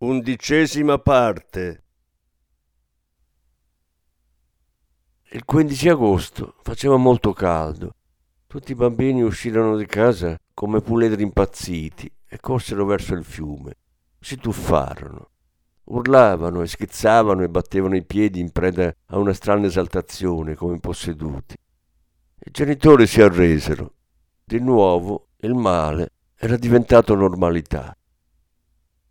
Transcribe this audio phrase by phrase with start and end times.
[0.00, 1.82] Undicesima parte.
[5.32, 7.96] Il 15 agosto faceva molto caldo.
[8.46, 13.74] Tutti i bambini uscirono di casa come puledri impazziti e corsero verso il fiume.
[14.20, 15.30] Si tuffarono.
[15.86, 21.56] Urlavano e schizzavano e battevano i piedi in preda a una strana esaltazione come posseduti.
[22.38, 23.94] I genitori si arresero.
[24.44, 27.97] Di nuovo il male era diventato normalità.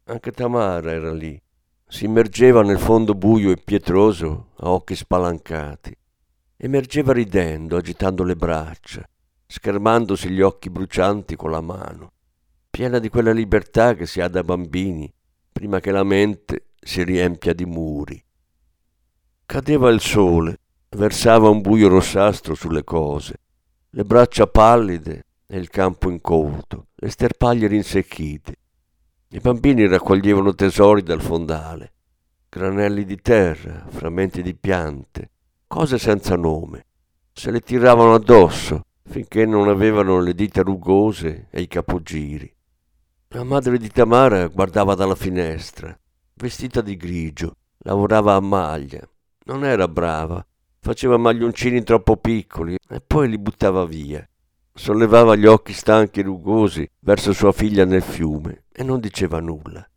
[0.09, 1.37] Anche Tamara era lì,
[1.85, 5.93] si immergeva nel fondo buio e pietroso a occhi spalancati.
[6.55, 9.05] Emergeva ridendo, agitando le braccia,
[9.45, 12.13] schermandosi gli occhi brucianti con la mano,
[12.69, 15.13] piena di quella libertà che si ha da bambini,
[15.51, 18.23] prima che la mente si riempia di muri.
[19.45, 20.59] Cadeva il sole,
[20.91, 23.41] versava un buio rossastro sulle cose,
[23.89, 28.55] le braccia pallide e il campo incolto, le sterpaglie rinsecchite.
[29.29, 31.91] I bambini raccoglievano tesori dal fondale,
[32.47, 35.31] granelli di terra, frammenti di piante,
[35.67, 36.85] cose senza nome.
[37.33, 42.49] Se le tiravano addosso finché non avevano le dita rugose e i capogiri.
[43.29, 45.93] La madre di Tamara guardava dalla finestra,
[46.35, 49.05] vestita di grigio, lavorava a maglia.
[49.43, 50.45] Non era brava,
[50.79, 54.25] faceva maglioncini troppo piccoli e poi li buttava via
[54.77, 59.87] sollevava gli occhi stanchi e rugosi verso sua figlia nel fiume e non diceva nulla.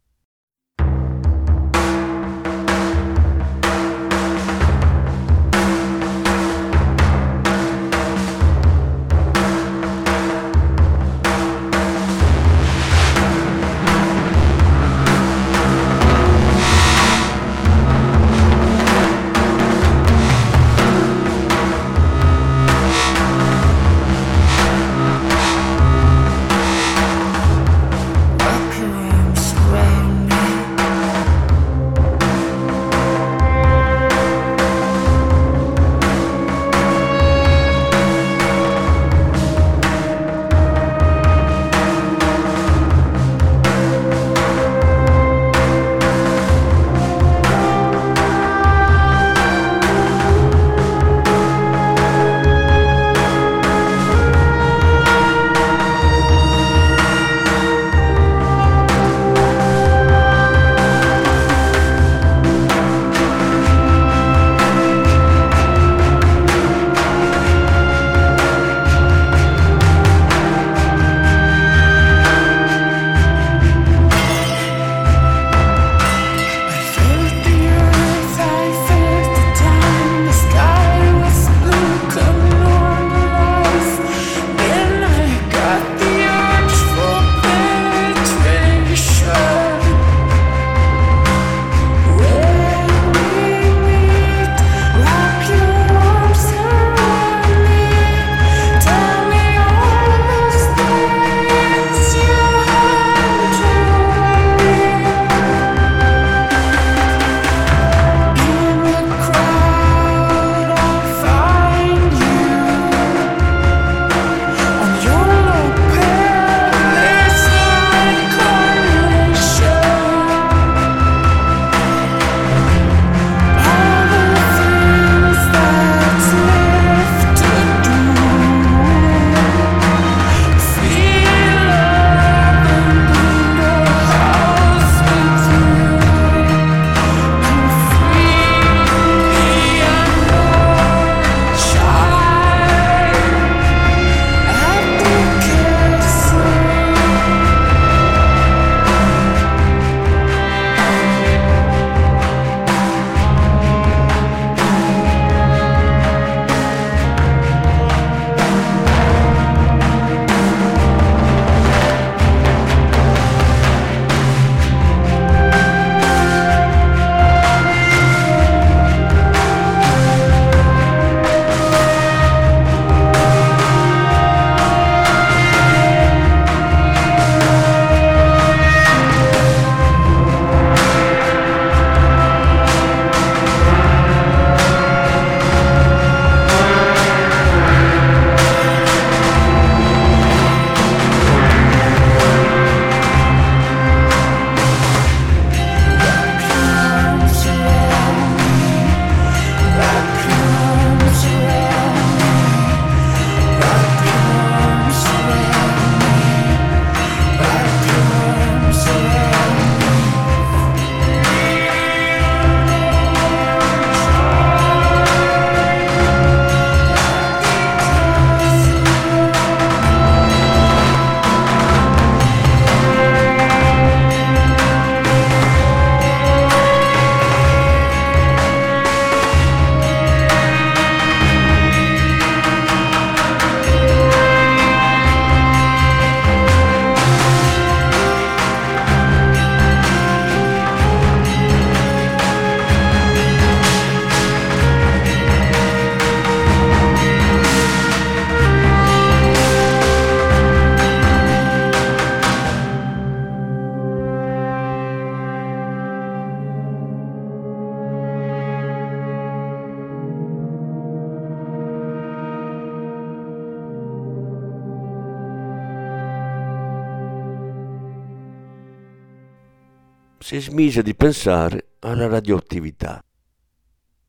[270.22, 273.02] Si smise di pensare alla radioattività.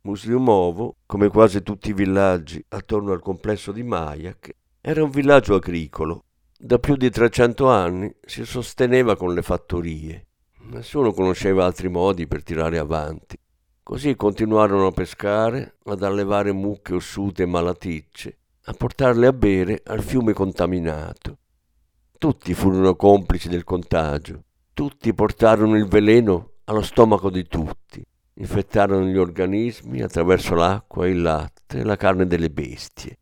[0.02, 6.26] Musliumovo, come quasi tutti i villaggi attorno al complesso di Mayak, era un villaggio agricolo.
[6.60, 10.28] Da più di 300 anni si sosteneva con le fattorie.
[10.64, 13.40] Nessuno conosceva altri modi per tirare avanti.
[13.82, 20.04] Così continuarono a pescare, ad allevare mucche ossute e malaticce, a portarle a bere al
[20.04, 21.38] fiume contaminato.
[22.18, 24.44] Tutti furono complici del contagio,
[24.82, 31.78] tutti portarono il veleno allo stomaco di tutti, infettarono gli organismi attraverso l'acqua, il latte
[31.78, 33.20] e la carne delle bestie.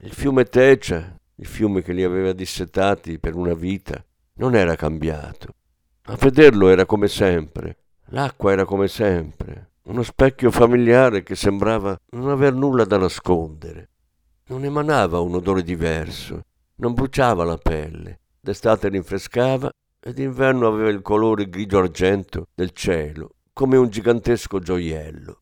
[0.00, 4.04] Il fiume Tecia, il fiume che li aveva dissetati per una vita,
[4.38, 5.54] non era cambiato.
[6.06, 7.76] A vederlo era come sempre,
[8.06, 13.90] l'acqua era come sempre, uno specchio familiare che sembrava non aver nulla da nascondere.
[14.46, 16.46] Non emanava un odore diverso,
[16.78, 19.70] non bruciava la pelle, d'estate rinfrescava
[20.06, 25.40] ed d'inverno aveva il colore grigio argento del cielo, come un gigantesco gioiello.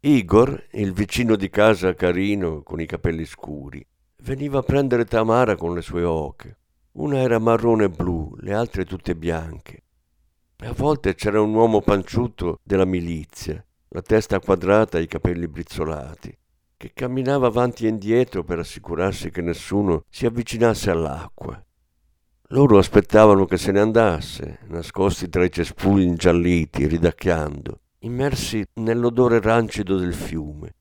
[0.00, 3.86] Igor, il vicino di casa carino con i capelli scuri,
[4.24, 6.58] veniva a prendere Tamara con le sue oche.
[6.96, 9.84] Una era marrone e blu, le altre tutte bianche.
[10.64, 16.36] A volte c'era un uomo panciuto della milizia, la testa quadrata e i capelli brizzolati,
[16.76, 21.64] che camminava avanti e indietro per assicurarsi che nessuno si avvicinasse all'acqua.
[22.50, 29.96] Loro aspettavano che se ne andasse, nascosti tra i cespugli ingialliti, ridacchiando, immersi nell'odore rancido
[29.96, 30.74] del fiume.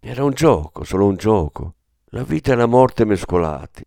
[0.00, 1.74] Era un gioco, solo un gioco,
[2.06, 3.84] la vita e la morte mescolati.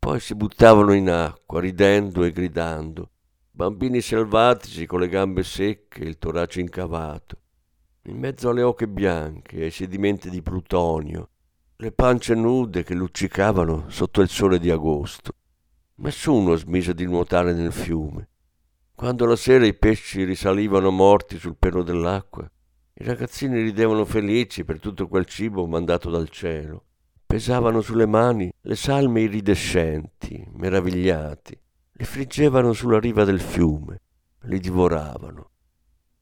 [0.00, 3.10] Poi si buttavano in acqua, ridendo e gridando,
[3.52, 7.38] bambini selvatici con le gambe secche e il torace incavato,
[8.06, 11.28] in mezzo alle oche bianche ai sedimenti di plutonio,
[11.76, 15.34] le pance nude che luccicavano sotto il sole di agosto.
[16.00, 18.28] Nessuno smise di nuotare nel fiume.
[18.94, 22.50] Quando la sera i pesci risalivano morti sul pelo dell'acqua,
[22.94, 26.84] i ragazzini ridevano felici per tutto quel cibo mandato dal cielo.
[27.26, 31.60] Pesavano sulle mani le salme iridescenti, meravigliati
[32.00, 34.00] li friggevano sulla riva del fiume,
[34.42, 35.50] li divoravano.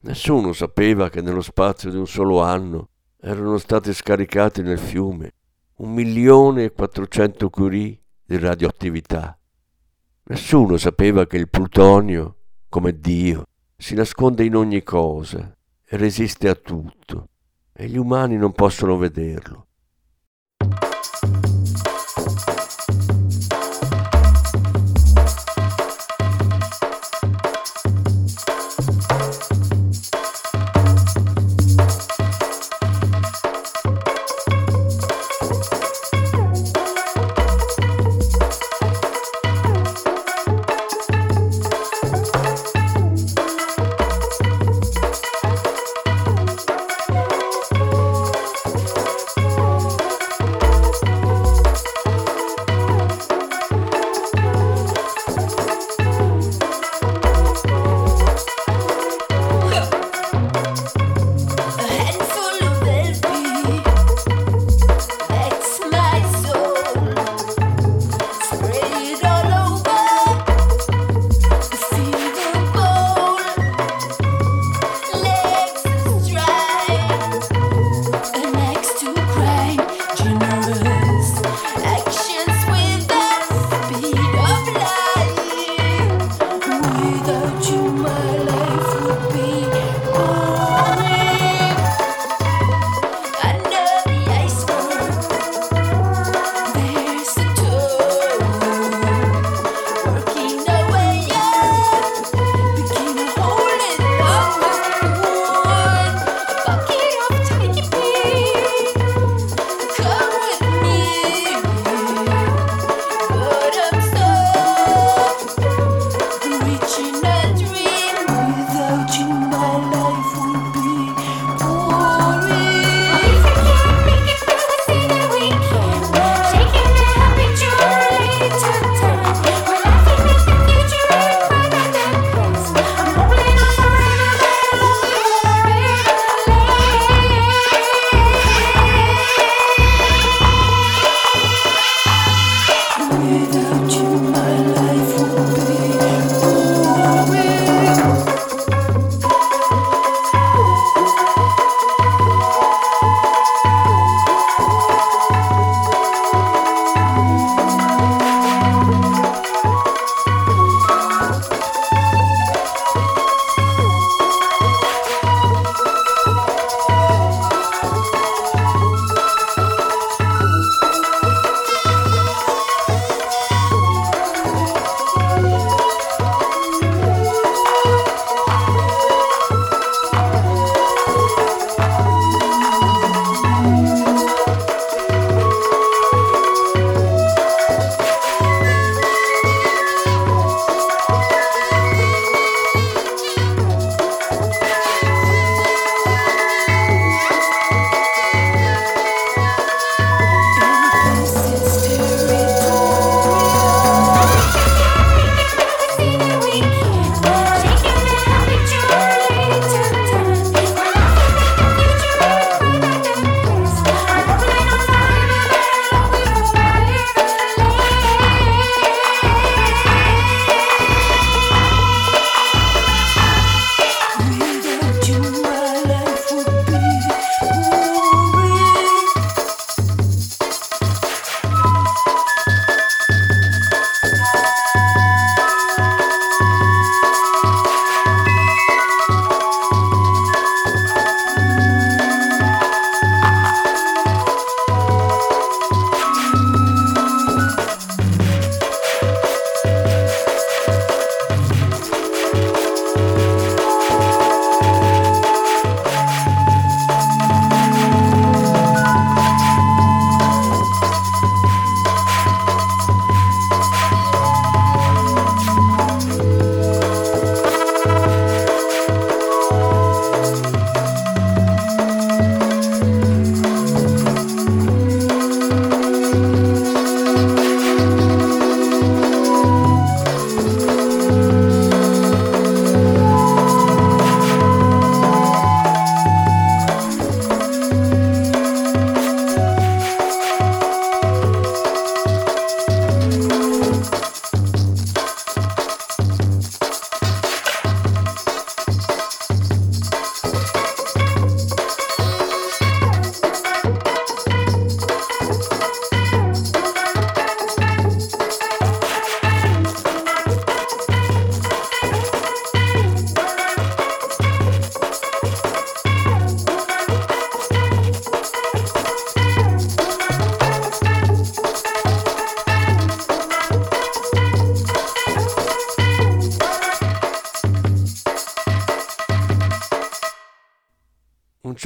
[0.01, 5.33] Nessuno sapeva che nello spazio di un solo anno erano stati scaricati nel fiume
[5.77, 9.36] un milione e quattrocento curie di radioattività.
[10.29, 12.35] Nessuno sapeva che il plutonio,
[12.67, 13.45] come Dio,
[13.77, 15.55] si nasconde in ogni cosa
[15.85, 17.29] e resiste a tutto,
[17.71, 19.66] e gli umani non possono vederlo.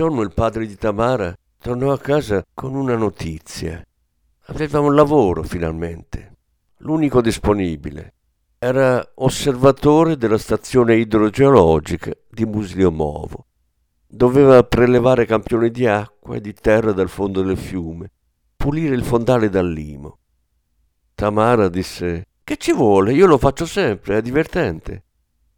[0.02, 3.86] Giorno il padre di Tamara tornò a casa con una notizia.
[4.46, 6.38] Aveva un lavoro finalmente,
[6.78, 8.16] l'unico disponibile.
[8.58, 13.46] Era osservatore della stazione idrogeologica di Musliomovo.
[14.08, 18.10] Doveva prelevare campioni di acqua e di terra dal fondo del fiume,
[18.56, 20.18] pulire il fondale dal limo.
[21.14, 23.14] Tamara disse: Che ci vuole?
[23.14, 25.04] Io lo faccio sempre, è divertente.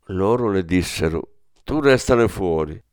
[0.07, 1.29] Loro le dissero:
[1.63, 2.83] Tu restane fuori.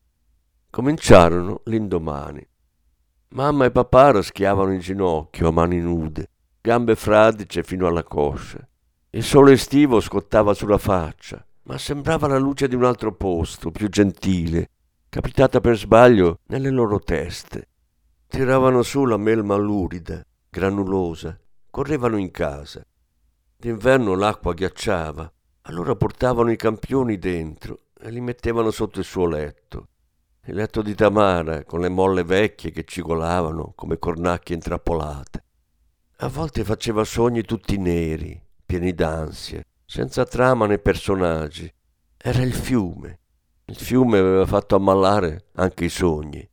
[0.71, 2.47] Cominciarono l'indomani.
[3.31, 8.65] Mamma e papà raschiavano in ginocchio a mani nude, gambe fradice fino alla coscia.
[9.11, 13.89] Il sole estivo scottava sulla faccia, ma sembrava la luce di un altro posto, più
[13.89, 14.71] gentile,
[15.09, 17.67] capitata per sbaglio nelle loro teste.
[18.29, 21.37] Tiravano su la melma lurida, granulosa,
[21.69, 22.81] correvano in casa.
[23.57, 29.89] D'inverno l'acqua ghiacciava, allora portavano i campioni dentro e li mettevano sotto il suo letto.
[30.51, 35.45] Il letto di Tamara, con le molle vecchie che cigolavano come cornacchie intrappolate.
[36.17, 41.73] A volte faceva sogni tutti neri, pieni d'ansie, senza trama né personaggi.
[42.17, 43.21] Era il fiume.
[43.67, 46.45] Il fiume aveva fatto ammalare anche i sogni.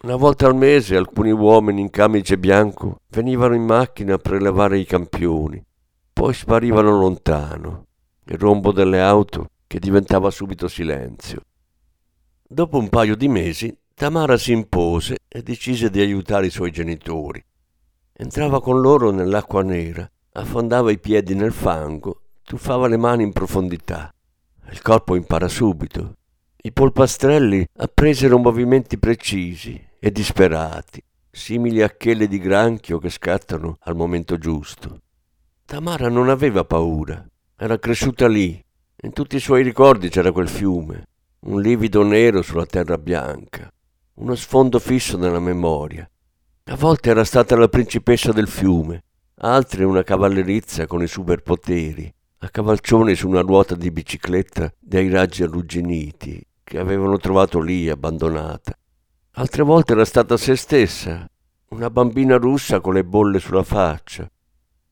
[0.00, 4.86] Una volta al mese alcuni uomini in camice bianco venivano in macchina a prelevare i
[4.86, 5.62] campioni,
[6.10, 7.84] poi sparivano lontano.
[8.24, 11.42] Il rombo delle auto che diventava subito silenzio.
[12.52, 17.40] Dopo un paio di mesi Tamara si impose e decise di aiutare i suoi genitori.
[18.12, 24.12] Entrava con loro nell'acqua nera affondava i piedi nel fango, tuffava le mani in profondità.
[24.72, 26.16] Il corpo impara subito.
[26.56, 33.94] I polpastrelli appresero movimenti precisi e disperati, simili a chele di granchio che scattano al
[33.94, 35.02] momento giusto.
[35.64, 37.24] Tamara non aveva paura,
[37.56, 38.60] era cresciuta lì.
[39.02, 41.04] In tutti i suoi ricordi c'era quel fiume,
[41.42, 43.72] un livido nero sulla terra bianca,
[44.16, 46.08] uno sfondo fisso nella memoria.
[46.64, 49.04] A volte era stata la principessa del fiume,
[49.36, 55.42] altre una cavallerizza con i superpoteri, a cavalcione su una ruota di bicicletta dai raggi
[55.42, 58.76] arrugginiti che avevano trovato lì abbandonata.
[59.32, 61.26] Altre volte era stata se stessa,
[61.68, 64.30] una bambina russa con le bolle sulla faccia,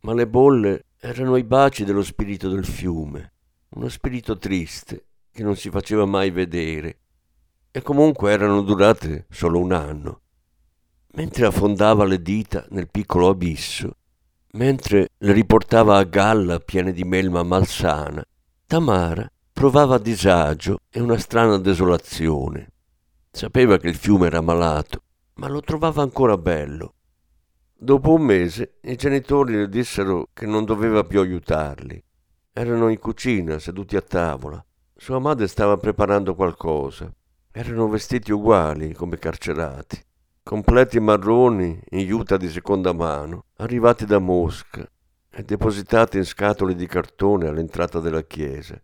[0.01, 3.33] ma le bolle erano i baci dello spirito del fiume,
[3.71, 5.08] uno spirito triste
[5.39, 6.99] che non si faceva mai vedere
[7.71, 10.23] e comunque erano durate solo un anno.
[11.13, 13.99] Mentre affondava le dita nel piccolo abisso,
[14.53, 18.25] Mentre le riportava a galla piene di melma malsana,
[18.67, 22.73] Tamara provava disagio e una strana desolazione.
[23.31, 25.03] Sapeva che il fiume era malato,
[25.35, 26.95] ma lo trovava ancora bello.
[27.77, 32.03] Dopo un mese i genitori le dissero che non doveva più aiutarli.
[32.53, 34.65] Erano in cucina, seduti a tavola.
[35.01, 37.11] Sua madre stava preparando qualcosa.
[37.53, 40.07] Erano vestiti uguali, come carcerati
[40.49, 44.83] completi marroni in juta di seconda mano, arrivati da Mosca
[45.31, 48.81] e depositati in scatole di cartone all'entrata della chiesa.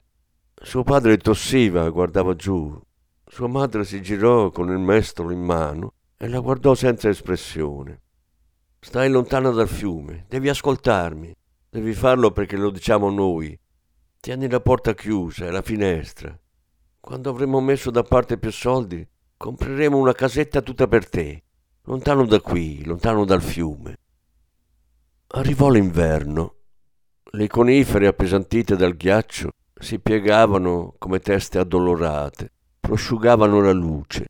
[0.54, 2.78] Suo padre tossiva, guardava giù.
[3.26, 8.02] Sua madre si girò con il mestolo in mano e la guardò senza espressione.
[8.78, 11.34] Stai lontano dal fiume, devi ascoltarmi.
[11.70, 13.58] Devi farlo perché lo diciamo noi.
[14.24, 16.34] Tieni la porta chiusa e la finestra.
[16.98, 19.06] Quando avremo messo da parte più soldi,
[19.36, 21.42] compreremo una casetta tutta per te
[21.82, 23.98] lontano da qui, lontano dal fiume.
[25.26, 26.54] Arrivò l'inverno.
[27.32, 34.28] Le conifere appesantite dal ghiaccio si piegavano come teste addolorate, prosciugavano la luce,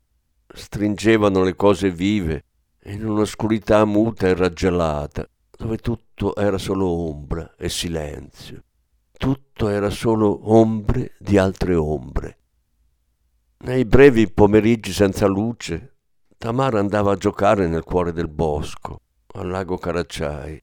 [0.53, 2.43] stringevano le cose vive
[2.87, 8.64] in un'oscurità muta e raggelata, dove tutto era solo ombra e silenzio.
[9.17, 12.37] Tutto era solo ombre di altre ombre.
[13.59, 15.95] Nei brevi pomeriggi senza luce
[16.37, 18.99] Tamara andava a giocare nel cuore del bosco,
[19.35, 20.61] al lago Caracciai.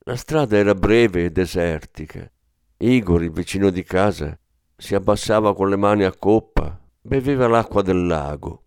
[0.00, 2.30] La strada era breve e desertica.
[2.78, 4.36] Igor, il vicino di casa,
[4.76, 8.64] si abbassava con le mani a coppa, beveva l'acqua del lago.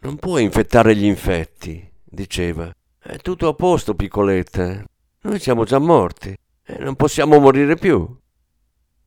[0.00, 2.70] Non puoi infettare gli infetti, diceva.
[2.98, 4.84] È tutto a posto, piccoletta.
[5.22, 6.36] Noi siamo già morti
[6.76, 8.06] e non possiamo morire più.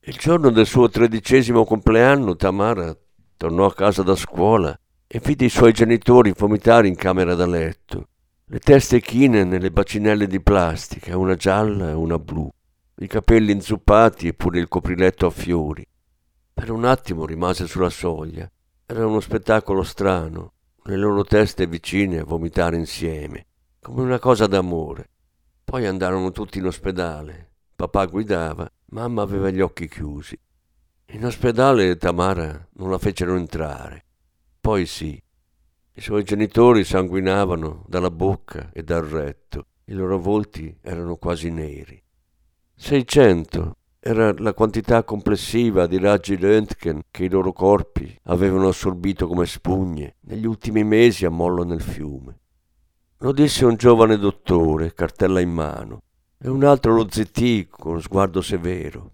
[0.01, 2.95] Il giorno del suo tredicesimo compleanno Tamara
[3.37, 8.07] tornò a casa da scuola e vide i suoi genitori vomitare in camera da letto,
[8.45, 12.49] le teste chine nelle bacinelle di plastica, una gialla e una blu,
[12.97, 15.87] i capelli inzuppati e pure il copriletto a fiori.
[16.53, 18.49] Per un attimo rimase sulla soglia.
[18.85, 23.45] Era uno spettacolo strano, le loro teste vicine a vomitare insieme,
[23.79, 25.09] come una cosa d'amore.
[25.63, 27.52] Poi andarono tutti in ospedale.
[27.75, 30.39] Papà guidava, mamma aveva gli occhi chiusi.
[31.07, 34.05] In ospedale Tamara non la fecero entrare.
[34.59, 35.21] Poi sì,
[35.95, 42.01] I suoi genitori sanguinavano dalla bocca e dal retto, i loro volti erano quasi neri.
[42.75, 49.45] 600 era la quantità complessiva di raggi Röntgen che i loro corpi avevano assorbito come
[49.45, 52.39] spugne negli ultimi mesi a mollo nel fiume.
[53.19, 56.01] Lo disse un giovane dottore, cartella in mano,
[56.45, 59.11] e un altro lo zittì con sguardo severo.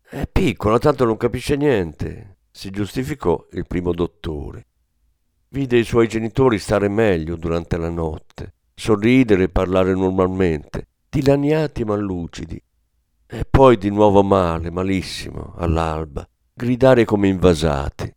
[0.00, 4.66] È piccola, tanto non capisce niente, si giustificò il primo dottore.
[5.48, 11.96] Vide i suoi genitori stare meglio durante la notte, sorridere e parlare normalmente, dilaniati ma
[11.96, 12.62] lucidi,
[13.26, 18.14] e poi di nuovo male, malissimo, all'alba, gridare come invasati.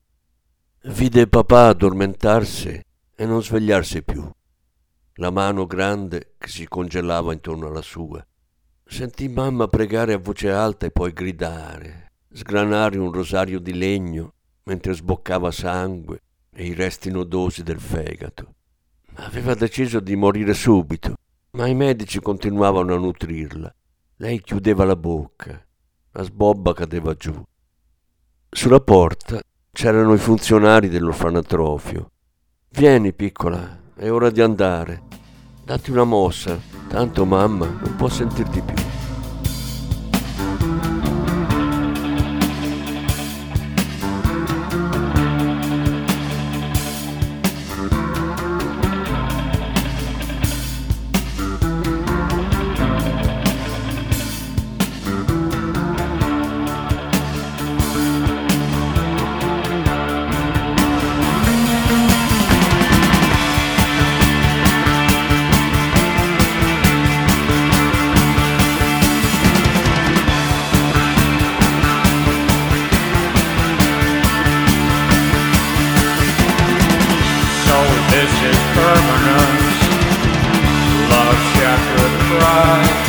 [0.83, 2.79] Vide papà addormentarsi
[3.15, 4.23] e non svegliarsi più.
[5.15, 8.23] La mano grande che si congelava intorno alla sua.
[8.91, 14.93] Sentì mamma pregare a voce alta e poi gridare, sgranare un rosario di legno mentre
[14.93, 16.19] sboccava sangue
[16.53, 18.53] e i resti nodosi del fegato.
[19.15, 21.15] Aveva deciso di morire subito,
[21.51, 23.73] ma i medici continuavano a nutrirla
[24.21, 25.59] lei chiudeva la bocca,
[26.11, 27.33] la sbobba cadeva giù.
[28.51, 32.11] Sulla porta c'erano i funzionari dell'orfanatrofio.
[32.69, 35.10] Vieni, piccola, è ora di andare.
[35.71, 38.75] Datti una mossa, tanto mamma non può sentirti più.
[81.81, 83.00] should cry.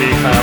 [0.00, 0.39] see you.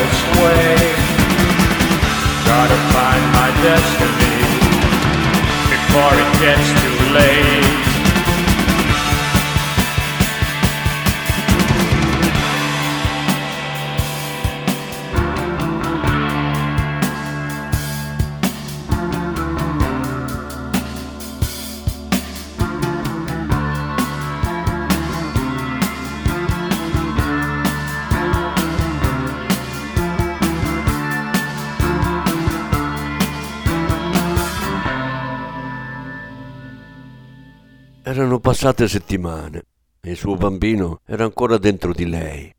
[38.68, 39.64] Passate settimane
[40.02, 42.54] e il suo bambino era ancora dentro di lei.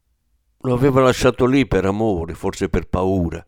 [0.62, 3.46] Lo aveva lasciato lì per amore, forse per paura.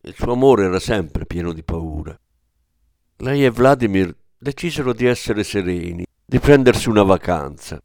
[0.00, 2.18] Il suo amore era sempre pieno di paura.
[3.18, 7.78] Lei e Vladimir decisero di essere sereni, di prendersi una vacanza.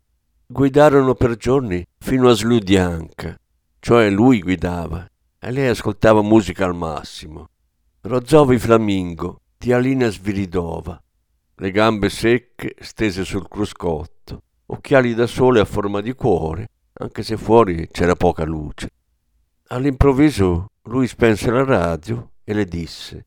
[0.48, 3.38] Guidarono per giorni fino a Sludianka,
[3.80, 5.06] cioè lui guidava
[5.38, 7.50] e lei ascoltava musica al massimo.
[8.00, 11.02] Rozzovi Flamingo di Alina Sviridova
[11.58, 17.38] le gambe secche stese sul cruscotto, occhiali da sole a forma di cuore, anche se
[17.38, 18.90] fuori c'era poca luce.
[19.68, 23.26] All'improvviso lui spense la radio e le disse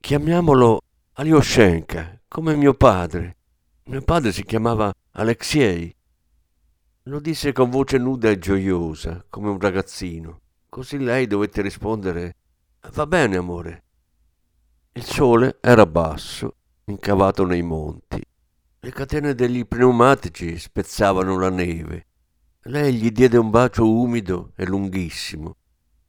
[0.00, 0.80] Chiamiamolo
[1.14, 3.36] Alyoshenka, come mio padre.
[3.84, 5.94] Mio padre si chiamava Alexei.
[7.04, 10.40] Lo disse con voce nuda e gioiosa, come un ragazzino.
[10.68, 12.36] Così lei dovette rispondere
[12.92, 13.82] Va bene, amore.
[14.92, 16.54] Il sole era basso
[16.90, 18.22] incavato nei monti.
[18.80, 22.06] Le catene degli pneumatici spezzavano la neve.
[22.64, 25.56] Lei gli diede un bacio umido e lunghissimo,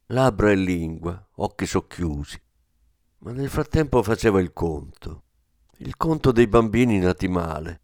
[0.08, 2.42] labbra e lingua, occhi socchiusi.
[3.20, 5.24] Ma nel frattempo faceva il conto,
[5.78, 7.82] il conto dei bambini nati male.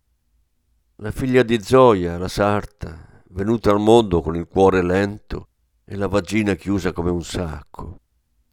[0.97, 5.49] La figlia di Zoya, la sarta, venuta al mondo con il cuore lento
[5.85, 7.99] e la vagina chiusa come un sacco.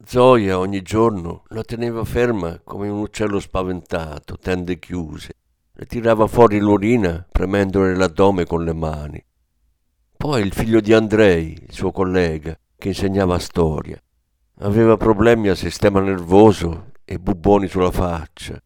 [0.07, 5.37] Zoya ogni giorno la teneva ferma come un uccello spaventato, tende chiuse.
[5.73, 9.25] Le tirava fuori l'urina premendole l'addome con le mani.
[10.15, 13.99] Poi il figlio di Andrei, il suo collega, che insegnava storia.
[14.59, 18.61] Aveva problemi al sistema nervoso e bubboni sulla faccia.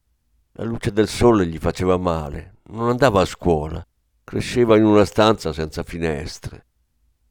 [0.53, 2.57] La luce del sole gli faceva male.
[2.71, 3.85] Non andava a scuola.
[4.25, 6.67] Cresceva in una stanza senza finestre.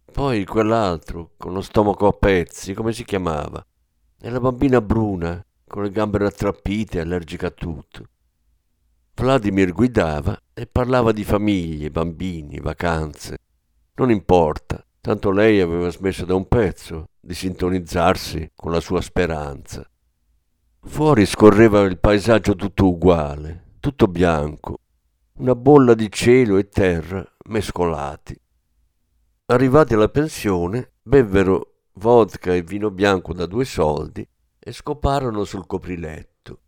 [0.09, 3.63] Poi quell'altro, con lo stomaco a pezzi, come si chiamava?
[4.19, 8.07] E la bambina bruna, con le gambe rattrappite, allergica a tutto.
[9.13, 13.37] Vladimir guidava e parlava di famiglie, bambini, vacanze.
[13.95, 19.87] Non importa, tanto lei aveva smesso da un pezzo di sintonizzarsi con la sua speranza.
[20.81, 24.79] Fuori scorreva il paesaggio tutto uguale, tutto bianco,
[25.39, 28.39] una bolla di cielo e terra mescolati.
[29.47, 31.66] Arrivati alla pensione, bevvero
[31.97, 34.27] vodka e vino bianco da due soldi
[34.59, 36.59] e scoparono sul copriletto.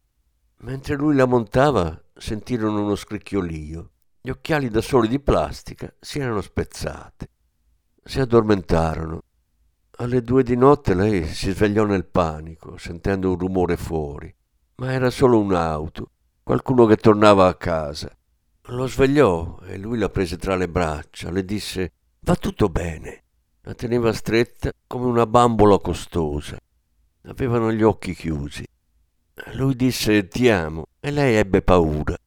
[0.61, 3.91] Mentre lui la montava sentirono uno scricchiolio.
[4.21, 7.27] Gli occhiali da sole di plastica si erano spezzati.
[8.03, 9.21] Si addormentarono.
[9.97, 14.33] Alle due di notte lei si svegliò nel panico, sentendo un rumore fuori.
[14.75, 16.11] Ma era solo un'auto,
[16.43, 18.09] qualcuno che tornava a casa.
[18.63, 23.23] Lo svegliò e lui la prese tra le braccia, le disse Va tutto bene.
[23.69, 26.57] La teneva stretta come una bambola costosa.
[27.25, 28.65] Avevano gli occhi chiusi.
[29.53, 32.17] Lui disse ti amo e lei ebbe paura.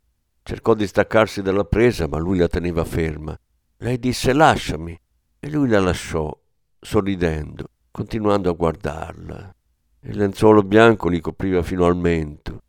[0.41, 3.37] Cercò di staccarsi dalla presa, ma lui la teneva ferma.
[3.79, 4.97] Lei disse lasciami
[5.41, 6.33] e lui la lasciò,
[6.79, 9.55] sorridendo, continuando a guardarla.
[10.03, 12.63] Il lenzuolo bianco li copriva fino al mento.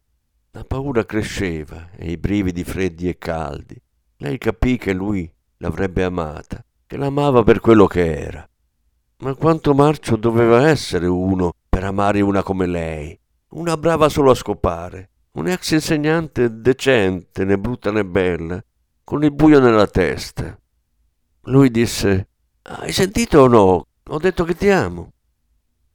[0.50, 3.80] La paura cresceva e i brividi freddi e caldi.
[4.18, 8.48] Lei capì che lui l'avrebbe amata, che l'amava per quello che era.
[9.24, 13.18] Ma quanto marcio doveva essere uno per amare una come lei,
[13.52, 18.62] una brava solo a scopare, un ex insegnante decente, né brutta né bella,
[19.02, 20.60] con il buio nella testa.
[21.44, 22.28] Lui disse,
[22.64, 23.88] hai sentito o no?
[24.10, 25.14] Ho detto che ti amo.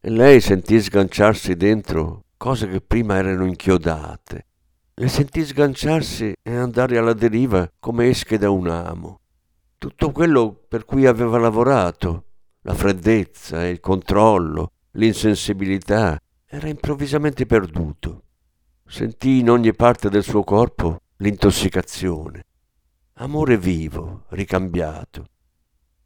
[0.00, 4.46] E lei sentì sganciarsi dentro cose che prima erano inchiodate.
[4.94, 9.20] Le sentì sganciarsi e andare alla deriva come esche da un amo.
[9.76, 12.22] Tutto quello per cui aveva lavorato,
[12.68, 18.24] la freddezza, il controllo, l'insensibilità, era improvvisamente perduto.
[18.86, 22.44] Sentì in ogni parte del suo corpo l'intossicazione.
[23.14, 25.28] Amore vivo, ricambiato.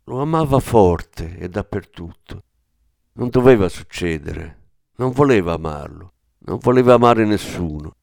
[0.04, 2.44] Lo amava forte e dappertutto.
[3.14, 4.58] Non doveva succedere.
[4.98, 6.12] Non voleva amarlo.
[6.46, 7.96] Non voleva amare nessuno.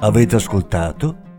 [0.00, 1.25] Avete ascoltato